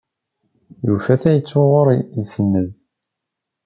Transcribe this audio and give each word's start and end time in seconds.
Yufa 0.85 1.13
tayet 1.21 1.51
uɣur 1.61 1.87
isenned. 2.21 2.71